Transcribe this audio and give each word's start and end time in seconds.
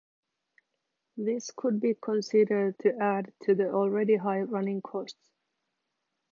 This 1.15 1.51
could 1.55 1.79
be 1.79 1.93
considered 1.93 2.79
to 2.79 2.97
add 2.97 3.31
to 3.43 3.53
the 3.53 3.69
already 3.71 4.15
high 4.15 4.39
running 4.39 4.81
costs. 4.81 5.29